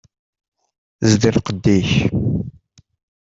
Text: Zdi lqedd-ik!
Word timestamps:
Zdi 1.09 1.29
lqedd-ik! 1.35 1.89